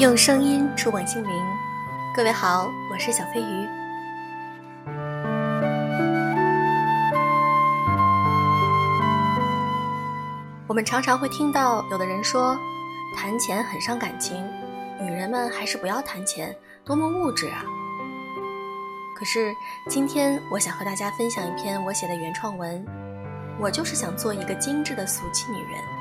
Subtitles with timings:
[0.00, 1.30] 用声音触碰心灵，
[2.16, 3.68] 各位好，我是小飞鱼。
[10.66, 12.56] 我们常常会听到有的人说，
[13.14, 14.42] 谈钱很伤感情，
[15.02, 17.62] 女人们还是不要谈钱，多么物质啊！
[19.18, 19.52] 可是
[19.86, 22.82] 今天我想和大家分享一篇我写的原创文，
[23.60, 25.99] 我就是想做一个精致的俗气女人。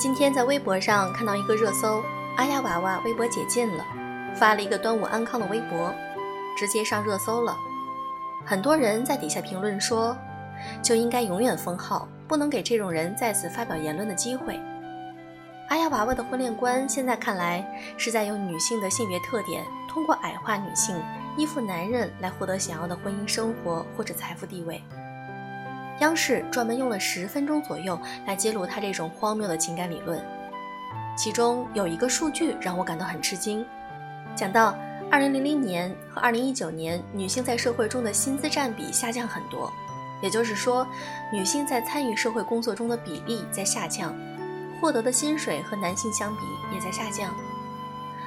[0.00, 2.02] 今天在微博上看到一个热搜，
[2.38, 3.84] 阿丫娃娃微博解禁了，
[4.34, 5.94] 发了一个端午安康的微博，
[6.56, 7.54] 直接上热搜了。
[8.42, 10.16] 很多人在底下评论说，
[10.82, 14.58] 就应该永远封号，不能给这种人再次发表言论的机会。
[15.68, 17.62] 阿丫娃娃的婚恋观现在看来
[17.98, 20.96] 是在用女性的性别特点，通过矮化女性、
[21.36, 24.82] 依附男人来获得想要的婚姻生活或者财富地位。
[26.00, 30.22] 央视专门用了十分钟左右来揭露他这种荒谬的情感理论，
[31.16, 33.64] 其中有一个数据让我感到很吃惊，
[34.34, 34.74] 讲到
[35.10, 39.70] 2000年和2019年女性在社会中的薪资占比下降很多，
[40.22, 40.86] 也就是说，
[41.30, 44.14] 女性在参与社会工作中的比例在下降，
[44.80, 46.40] 获得的薪水和男性相比
[46.74, 47.34] 也在下降，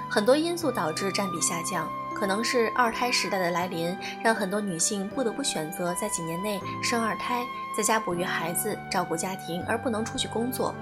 [0.08, 1.90] 很多因素导致占比下降。
[2.16, 10.74] 可能是二胎时代的来临，让很多女性不得不选择在几年内生二胎，在家哺育孩子、照顾家庭，而不能出去工作。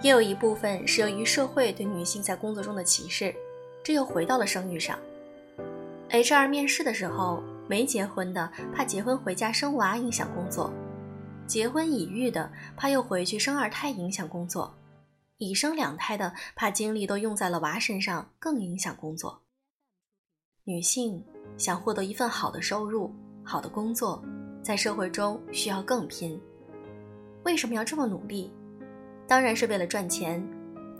[0.00, 3.34] 也有一部分是由于社会对女性在工作中的歧视，
[3.84, 4.98] 这又回到了生育上。
[6.10, 10.72] HR 面试的时候，没结婚的怕结婚回家生娃影响工作，
[11.46, 14.74] 结婚已育的怕又回去生二胎影响工作，
[15.38, 19.41] 已生两胎的怕精力都用在了娃身上更影响工作。
[20.64, 21.20] 女性
[21.56, 24.22] 想获得一份好的收入、好的工作，
[24.62, 26.40] 在社会中需要更拼。
[27.42, 28.48] 为什么要这么努力？
[29.26, 30.40] 当然是为了赚钱。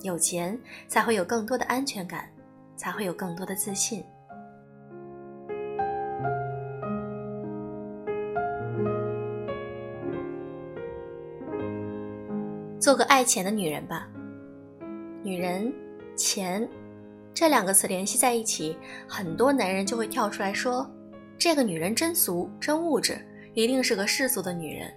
[0.02, 0.58] 有钱
[0.88, 2.28] 才会有更多的安全感，
[2.74, 4.04] 才会有更多的自信。
[12.80, 14.08] 做个爱钱的女人吧。
[15.22, 15.72] 女人，
[16.16, 16.68] 钱。
[17.34, 18.76] 这两个词联系在一起，
[19.08, 20.88] 很多男人就会跳出来说
[21.38, 23.18] ：“这个女人真俗，真物质，
[23.54, 24.92] 一定是个世俗的女人。”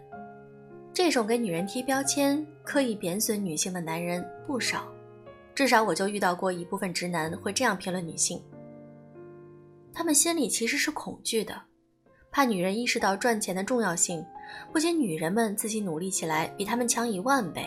[0.94, 4.88] 这种给女人贴标签、刻意贬损女性的男人不少，
[5.54, 8.42] 至少我就遇到过一部分直男会这样评论女性。
[9.94, 11.62] 他们心里其实是恐惧的，
[12.32, 14.26] 怕女人意识到赚钱的重要性，
[14.72, 17.66] 不仅女人们自己努力起来比他们强一万倍，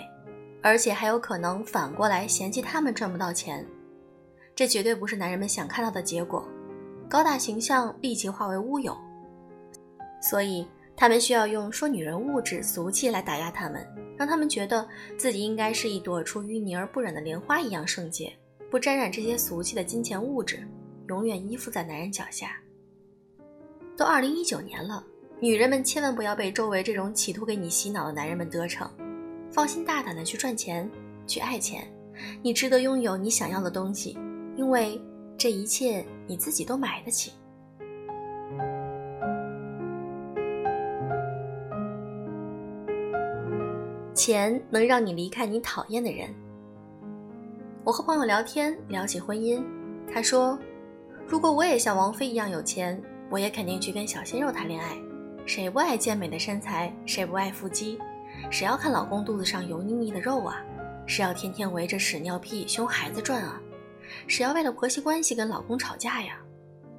[0.62, 3.66] 而且还有可能反过来嫌弃他们赚不到钱。
[4.58, 6.44] 这绝对不是男人们想看到的结果，
[7.08, 8.92] 高大形象立即化为乌有。
[10.20, 13.86] 所以他们需要用说女人物质俗气来打压他们，
[14.16, 14.84] 让他们觉得
[15.16, 18.36] 自己应该是一朵出淤泥而不染的莲花一样圣洁，
[18.68, 20.66] 不沾染这些俗气的金钱物质，
[21.06, 22.56] 永远依附在男人脚下。
[23.96, 25.04] 都二零一九年了，
[25.38, 28.90] 女人们千万不要被周围这种企图给你洗脑的男人们得逞，
[29.52, 30.90] 放心大胆的去赚钱，
[31.28, 31.86] 去爱钱，
[32.42, 34.18] 你值得拥有你想要的东西。
[34.58, 35.00] 因为
[35.38, 37.32] 这一切你自己都买得起。
[44.12, 46.28] 钱能让你离开你讨厌的人。
[47.84, 49.62] 我和朋友聊天，聊起婚姻，
[50.12, 50.58] 他说
[51.24, 54.98] ：“如果我也像王菲一样有钱，我也肯定去跟小鲜肉谈恋爱。
[55.46, 56.92] 谁不爱健美的身材？
[57.06, 57.96] 谁不爱腹肌？
[58.50, 60.60] 谁要看老公肚子上油腻腻的肉啊？
[61.06, 63.62] 谁要天天围着屎尿屁熊孩子转啊？”
[64.26, 66.38] 谁要为了婆媳关系跟老公吵架呀？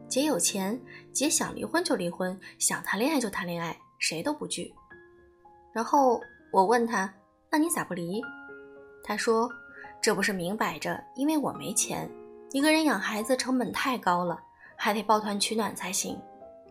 [0.07, 0.79] 姐有钱，
[1.13, 4.73] 姐想离婚就离婚，想谈恋爱就谈恋爱，谁都不惧。
[5.71, 6.19] 然后
[6.51, 7.13] 我问他
[7.51, 8.19] ：“那你咋不离？”
[9.05, 9.47] 他说
[10.01, 12.09] ：“这不是明摆着，因为我没钱。
[12.51, 14.41] 一个人养孩子成本太高了，
[14.75, 16.19] 还得抱团取暖才行。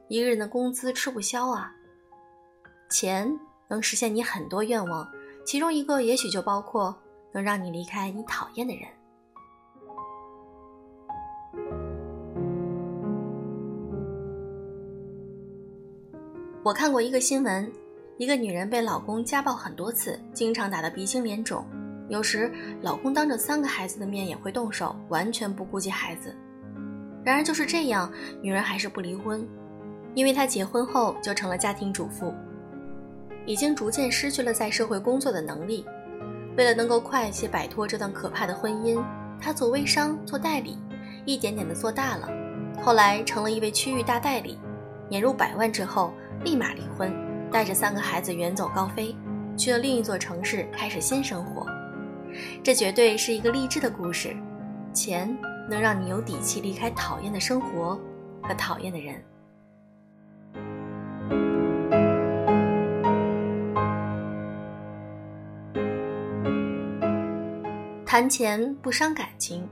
[0.09, 1.73] 一个人的工资吃不消啊。
[2.91, 3.33] 钱
[3.69, 5.09] 能实现你很多愿望，
[5.47, 6.93] 其中一个也许就包括
[7.31, 8.89] 能让你离开你讨厌的人。”
[16.69, 17.73] 我看过一个新闻，
[18.19, 21.65] 一个女人被老公家暴很多次，经常打得鼻青脸肿，
[22.11, 26.37] 有时老公当着三个孩子的面也会动手，完全不顾及孩子。
[27.25, 28.13] 然而就是这样，
[28.43, 29.49] 女人还是不离婚，
[30.13, 32.35] 因为她结婚后就成了家庭主妇，
[33.47, 35.87] 已经逐渐失去了在社会工作的能力。
[36.59, 39.03] 为了能够快些摆脱这段可怕的婚姻，
[39.41, 40.77] 她做微商、做代理，
[41.25, 42.29] 一点点的做大了，
[42.83, 44.59] 后来成了一位区域大代理，
[45.09, 46.13] 年入百万之后。
[46.45, 47.13] 立马离婚，
[47.51, 49.15] 带着三个孩子远走高飞，
[49.57, 51.67] 去了另一座城市开始新生活。
[52.63, 54.37] 这绝对是一个励志的故事。
[54.93, 55.37] 钱
[55.69, 58.01] 能让你有底气离开讨厌的生活
[58.43, 59.23] 和讨厌的人。
[68.07, 69.69] 谈钱不伤感情。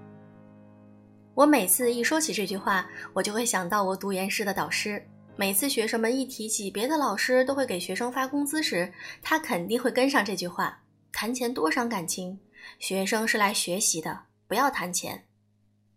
[1.34, 5.02] 我每次一说起这句话，我就会想到我读研时的导师。
[5.38, 8.90] 每次学生们一提起别的老师都会给学生发工资时，
[9.22, 12.40] 他肯定会跟上这句话：谈钱多伤感情。
[12.78, 15.26] 学生是来学习的，不要谈钱。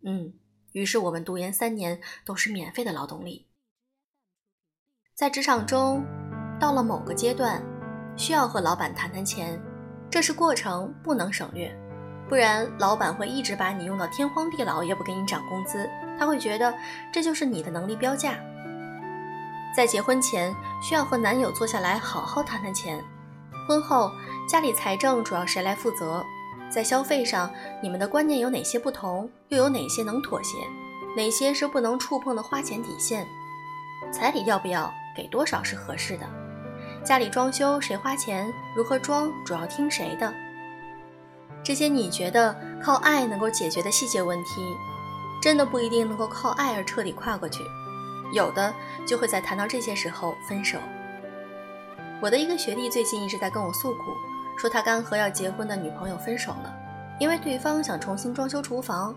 [0.03, 0.33] 嗯，
[0.74, 3.47] 于是我们读研三年都是免费的劳动力。
[5.15, 6.06] 在职场中，
[6.59, 7.63] 到了某个阶段，
[8.18, 9.57] 需要和老板谈谈钱，
[10.12, 11.74] 这是过程，不能省略，
[12.27, 15.89] 不然老板会一直把你用到天荒地老，也不给你涨工资。
[16.19, 16.77] 他会觉得
[17.12, 18.38] 这就是你的能力标价。
[19.75, 23.00] 在结婚前，需要和男友坐下来好好谈谈钱；
[23.68, 24.12] 婚后，
[24.48, 26.24] 家里财政主要谁来负责？
[26.69, 27.50] 在消费上，
[27.81, 29.30] 你们的观念有哪些不同？
[29.48, 30.57] 又有哪些能妥协？
[31.16, 33.25] 哪些是不能触碰的花钱底线？
[34.12, 36.25] 彩礼要不要给多少是合适的？
[37.04, 38.51] 家里装修谁花钱？
[38.75, 40.33] 如何装主要听谁的？
[41.63, 44.75] 这些你觉得靠爱能够解决的细节问题，
[45.42, 47.63] 真的不一定能够靠爱而彻底跨过去。
[48.31, 48.74] 有的
[49.08, 50.78] 就会在谈到这些时候分手。
[52.22, 54.14] 我的一个学弟最近一直在跟我诉苦。
[54.58, 56.76] 说他刚和要结婚的女朋友分手了，
[57.18, 59.16] 因为对方想重新装修厨房，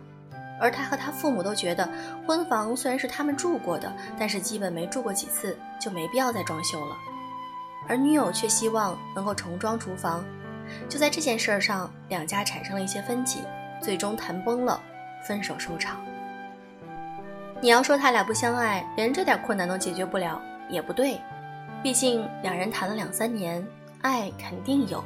[0.61, 1.89] 而他和他父母都觉得
[2.25, 6.97] 婚房虽然是他们住过的，但是基本没住过几次，就没必要再装修了。
[7.89, 10.25] 而女友却希望能够重装厨房，
[10.89, 13.41] 就在这件事上，两家产生了一些分歧，
[13.83, 14.81] 最终谈崩了，
[15.27, 15.97] 分手收场。
[17.63, 21.21] 你要说他俩不相爱，连这点困难都解决不了，也不对，
[21.81, 23.65] 毕竟两人谈了两三年，
[24.01, 25.03] 爱肯定有。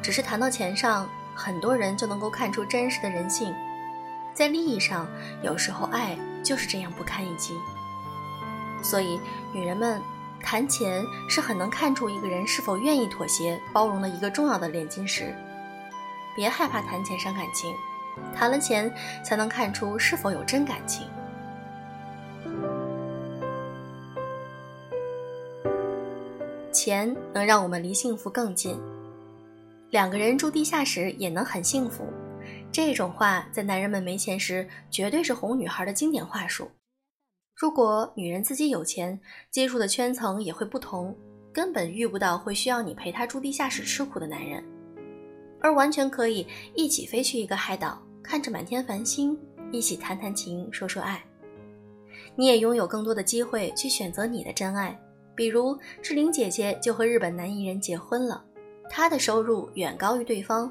[0.00, 3.52] 只是谈到钱上，很多人就能够看出真实的人性。
[4.32, 5.08] 在利益上，
[5.42, 7.52] 有时候爱就是这样不堪一击。
[8.80, 9.18] 所以，
[9.52, 10.00] 女人们
[10.40, 15.34] 谈钱是很能看出一个人是否愿意妥协、包容的一个重要的炼金石。
[16.36, 17.74] 别害怕谈钱伤感情，
[18.32, 18.88] 谈了钱
[19.24, 21.08] 才能看出是否有真感情。
[26.78, 28.78] 钱能让我们离幸福更近。
[29.90, 32.04] 两个人住地下室也能很幸福，
[32.70, 36.70] 这种话在男人们没钱时绝对是哄女孩的经典话术。
[37.56, 39.18] 如果女人自己有钱，
[39.50, 41.16] 接触的圈层也会不同，
[41.52, 44.62] 根本遇不到会需要你陪她住地下室吃苦的男人，
[45.60, 46.46] 而完全可以
[46.76, 49.36] 一起飞去一个海岛，看着满天繁星，
[49.72, 51.20] 一起谈谈情，说说爱。
[52.36, 54.96] 你也拥有更多的机会去选择你的真爱，
[55.38, 58.44] 比如志玲姐姐就和日本男艺人结婚了。
[58.90, 60.68] 他的收入远高于对方，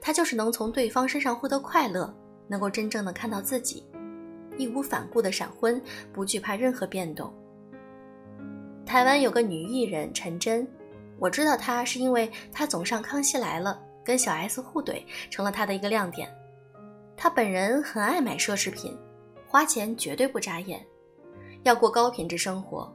[0.00, 2.12] 他就是能从对方身上获得快乐，
[2.48, 3.86] 能够真正的看到自己，
[4.58, 5.80] 义无反顾的闪婚，
[6.12, 7.32] 不惧怕任何变动。
[8.84, 10.66] 台湾有个女艺人陈真，
[11.20, 16.28] 我知道她是因为她总上康熙来了，跟小 S 互怼，成了她的一个亮点。
[17.16, 18.98] 她本人很爱买奢侈品，
[19.46, 20.84] 花钱绝对不眨眼，
[21.62, 22.92] 要过高品质生活。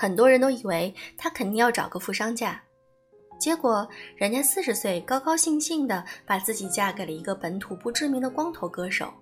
[0.00, 2.62] 很多人都以为她肯定要找个富商嫁。
[3.36, 9.12] 结果，人家四十岁高高兴兴的把自己嫁给了一个本土不知名的光头歌手，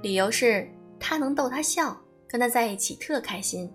[0.00, 0.70] 理由是
[1.00, 3.68] 他能逗他笑，跟他在一起特开心。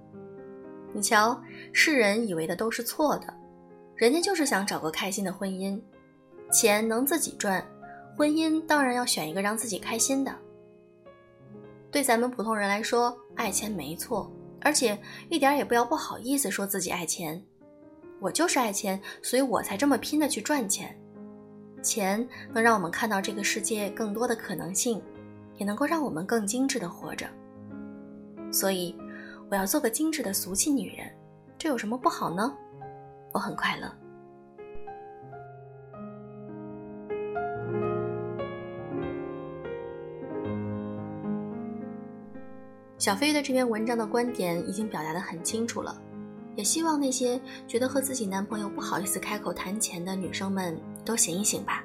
[0.94, 1.38] 你瞧，
[1.74, 3.34] 世人以为的都是错的，
[3.94, 5.78] 人家就是想找个开心的婚姻，
[6.50, 7.62] 钱能自己赚，
[8.16, 10.34] 婚姻当然要选一个让自己开心的。
[11.92, 14.32] 对咱们普通人来说，爱钱没错，
[14.66, 17.40] 而且一点也不要不好意思说自己爱钱。
[18.20, 21.00] 我就是爱钱，所以我才这么拼的去赚钱。
[21.84, 25.00] 钱能让我们看到这个世界更多的可能性，
[25.58, 27.28] 也能够让我们更精致的活着。
[28.52, 28.98] 所以，
[29.52, 31.06] 我要做个精致的俗气女人，
[31.60, 32.52] 这有什么不好呢？
[33.34, 33.92] 我很快乐。
[43.06, 45.96] 小飞鱼的这篇文章的观点已经表达的很清楚了。
[46.56, 51.84] 也希望那些觉得和自己男朋友不好意思开口谈钱的女生们都醒一醒吧。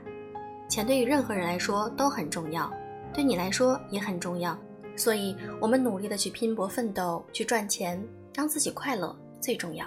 [0.67, 2.73] 钱对于任何人来说都很重要，
[3.13, 4.59] 对你来说也很重要。
[4.97, 9.85] 所以，我们努力的去拼搏奋斗，去赚钱，让自己快乐最重要。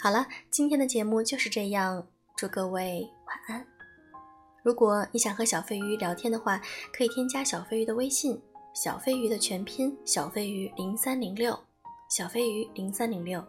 [0.00, 2.04] 好了，今天的节目就是这样，
[2.36, 3.64] 祝各位晚安。
[4.64, 6.60] 如果你想和小飞鱼聊天的话，
[6.92, 8.36] 可以添加小飞鱼的微信，
[8.76, 11.58] 小飞鱼的全拼小飞鱼零三零六。
[12.10, 13.42] 小飞鱼零三零六。